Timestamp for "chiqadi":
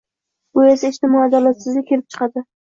2.17-2.45